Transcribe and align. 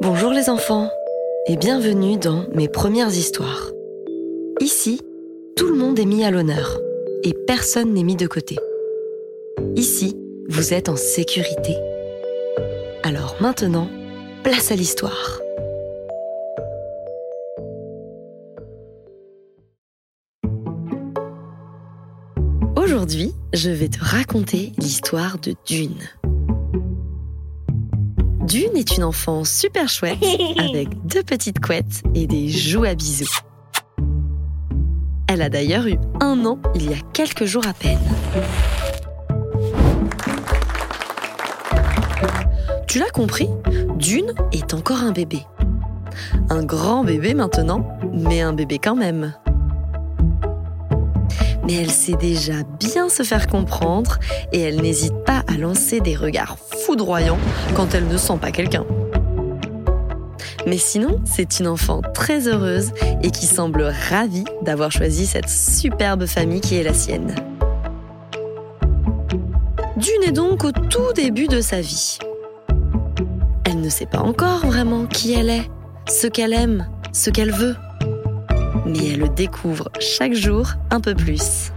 Bonjour 0.00 0.32
les 0.32 0.48
enfants 0.48 0.88
et 1.46 1.56
bienvenue 1.56 2.16
dans 2.16 2.46
mes 2.54 2.68
premières 2.68 3.08
histoires. 3.08 3.70
Ici, 4.60 5.00
tout 5.56 5.66
le 5.66 5.76
monde 5.76 5.98
est 5.98 6.04
mis 6.04 6.24
à 6.24 6.30
l'honneur 6.30 6.78
et 7.22 7.34
personne 7.46 7.92
n'est 7.92 8.02
mis 8.02 8.16
de 8.16 8.26
côté. 8.26 8.56
Ici, 9.76 10.16
vous 10.48 10.74
êtes 10.74 10.88
en 10.88 10.96
sécurité. 10.96 11.76
Alors 13.02 13.36
maintenant, 13.40 13.88
place 14.42 14.72
à 14.72 14.74
l'histoire. 14.74 15.40
Aujourd'hui, 22.76 23.32
je 23.52 23.70
vais 23.70 23.88
te 23.88 24.02
raconter 24.02 24.72
l'histoire 24.78 25.38
de 25.38 25.54
Dune. 25.66 25.98
Dune 28.46 28.76
est 28.76 28.96
une 28.96 29.04
enfant 29.04 29.44
super 29.44 29.88
chouette 29.88 30.18
avec 30.58 30.88
deux 31.06 31.22
petites 31.22 31.60
couettes 31.60 32.02
et 32.14 32.26
des 32.26 32.48
joues 32.48 32.84
à 32.84 32.94
bisous. 32.94 33.38
Elle 35.28 35.42
a 35.42 35.48
d'ailleurs 35.48 35.86
eu 35.86 35.96
un 36.20 36.44
an 36.44 36.58
il 36.74 36.90
y 36.90 36.94
a 36.94 36.98
quelques 37.12 37.44
jours 37.44 37.66
à 37.66 37.72
peine. 37.72 37.98
Tu 42.86 42.98
l'as 42.98 43.10
compris, 43.10 43.48
Dune 43.98 44.32
est 44.52 44.74
encore 44.74 45.02
un 45.02 45.12
bébé. 45.12 45.42
Un 46.48 46.64
grand 46.64 47.04
bébé 47.04 47.34
maintenant, 47.34 47.86
mais 48.12 48.40
un 48.40 48.52
bébé 48.52 48.78
quand 48.78 48.96
même 48.96 49.32
mais 51.64 51.74
elle 51.74 51.90
sait 51.90 52.16
déjà 52.16 52.62
bien 52.78 53.08
se 53.08 53.22
faire 53.22 53.46
comprendre 53.46 54.18
et 54.52 54.60
elle 54.60 54.80
n'hésite 54.80 55.24
pas 55.24 55.42
à 55.46 55.56
lancer 55.56 56.00
des 56.00 56.16
regards 56.16 56.56
foudroyants 56.58 57.38
quand 57.74 57.94
elle 57.94 58.08
ne 58.08 58.16
sent 58.16 58.38
pas 58.40 58.50
quelqu'un. 58.50 58.84
Mais 60.66 60.78
sinon, 60.78 61.20
c'est 61.24 61.58
une 61.58 61.66
enfant 61.66 62.02
très 62.14 62.46
heureuse 62.46 62.92
et 63.22 63.30
qui 63.30 63.46
semble 63.46 63.92
ravie 64.10 64.44
d'avoir 64.62 64.92
choisi 64.92 65.26
cette 65.26 65.48
superbe 65.48 66.26
famille 66.26 66.60
qui 66.60 66.76
est 66.76 66.82
la 66.82 66.94
sienne. 66.94 67.34
Dune 69.96 70.22
est 70.26 70.32
donc 70.32 70.64
au 70.64 70.72
tout 70.72 71.12
début 71.14 71.48
de 71.48 71.60
sa 71.60 71.80
vie. 71.80 72.18
Elle 73.64 73.80
ne 73.80 73.88
sait 73.88 74.06
pas 74.06 74.20
encore 74.20 74.66
vraiment 74.66 75.06
qui 75.06 75.32
elle 75.32 75.50
est, 75.50 75.70
ce 76.08 76.26
qu'elle 76.26 76.52
aime, 76.52 76.88
ce 77.12 77.30
qu'elle 77.30 77.52
veut 77.52 77.76
mais 78.86 79.12
elle 79.12 79.20
le 79.20 79.28
découvre 79.28 79.90
chaque 80.00 80.34
jour 80.34 80.74
un 80.90 81.00
peu 81.00 81.14
plus. 81.14 81.72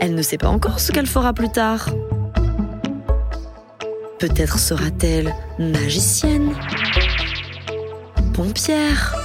Elle 0.00 0.14
ne 0.14 0.22
sait 0.22 0.38
pas 0.38 0.48
encore 0.48 0.80
ce 0.80 0.92
qu'elle 0.92 1.06
fera 1.06 1.32
plus 1.32 1.50
tard. 1.50 1.88
Peut-être 4.18 4.58
sera-t-elle 4.58 5.34
magicienne, 5.58 6.52
pompière, 8.34 9.16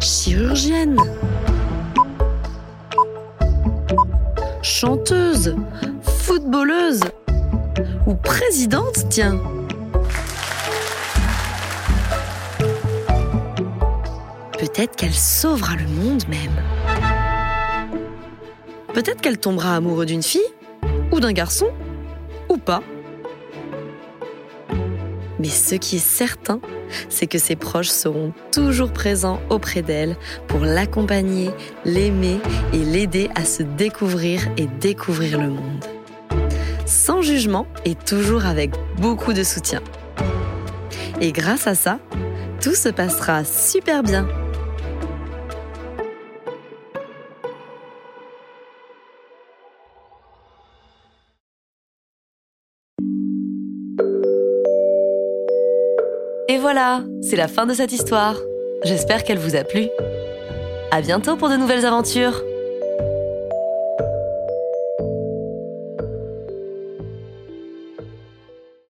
chirurgienne, 0.00 0.98
chanteuse, 4.62 5.56
footballeuse 6.02 7.00
ou 8.06 8.14
présidente, 8.14 9.08
tiens. 9.08 9.40
Peut-être 14.62 14.94
qu'elle 14.94 15.12
sauvera 15.12 15.74
le 15.74 15.88
monde 15.88 16.22
même. 16.28 16.62
Peut-être 18.94 19.20
qu'elle 19.20 19.38
tombera 19.38 19.74
amoureuse 19.74 20.06
d'une 20.06 20.22
fille, 20.22 20.40
ou 21.10 21.18
d'un 21.18 21.32
garçon, 21.32 21.66
ou 22.48 22.58
pas. 22.58 22.80
Mais 25.40 25.48
ce 25.48 25.74
qui 25.74 25.96
est 25.96 26.06
certain, 26.06 26.60
c'est 27.08 27.26
que 27.26 27.38
ses 27.38 27.56
proches 27.56 27.88
seront 27.88 28.32
toujours 28.52 28.92
présents 28.92 29.40
auprès 29.50 29.82
d'elle 29.82 30.14
pour 30.46 30.60
l'accompagner, 30.60 31.50
l'aimer 31.84 32.38
et 32.72 32.84
l'aider 32.84 33.30
à 33.34 33.44
se 33.44 33.64
découvrir 33.64 34.42
et 34.56 34.68
découvrir 34.78 35.40
le 35.40 35.48
monde. 35.48 35.84
Sans 36.86 37.20
jugement 37.20 37.66
et 37.84 37.96
toujours 37.96 38.46
avec 38.46 38.70
beaucoup 38.98 39.32
de 39.32 39.42
soutien. 39.42 39.82
Et 41.20 41.32
grâce 41.32 41.66
à 41.66 41.74
ça, 41.74 41.98
tout 42.60 42.76
se 42.76 42.90
passera 42.90 43.42
super 43.42 44.04
bien. 44.04 44.28
Et 56.48 56.58
voilà, 56.58 57.02
c'est 57.22 57.36
la 57.36 57.48
fin 57.48 57.66
de 57.66 57.72
cette 57.72 57.92
histoire. 57.92 58.36
J'espère 58.84 59.24
qu'elle 59.24 59.38
vous 59.38 59.56
a 59.56 59.64
plu. 59.64 59.88
À 60.90 61.00
bientôt 61.00 61.36
pour 61.36 61.48
de 61.48 61.56
nouvelles 61.56 61.86
aventures. 61.86 62.42